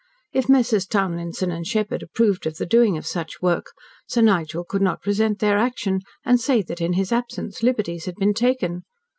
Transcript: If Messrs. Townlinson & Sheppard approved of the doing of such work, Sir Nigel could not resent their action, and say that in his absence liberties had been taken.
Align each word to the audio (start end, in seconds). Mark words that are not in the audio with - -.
If 0.33 0.49
Messrs. 0.49 0.87
Townlinson 0.87 1.51
& 1.63 1.63
Sheppard 1.63 2.01
approved 2.01 2.47
of 2.47 2.57
the 2.57 2.65
doing 2.65 2.97
of 2.97 3.05
such 3.05 3.39
work, 3.39 3.67
Sir 4.07 4.21
Nigel 4.21 4.63
could 4.63 4.81
not 4.81 5.05
resent 5.05 5.37
their 5.37 5.59
action, 5.59 6.01
and 6.25 6.39
say 6.41 6.63
that 6.63 6.81
in 6.81 6.93
his 6.93 7.11
absence 7.11 7.61
liberties 7.61 8.05
had 8.05 8.15
been 8.15 8.33
taken. 8.33 8.81